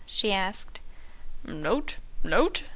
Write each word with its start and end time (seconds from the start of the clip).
she 0.07 0.31
asked. 0.33 0.79
"Note? 1.43 1.97
Note?" 2.23 2.63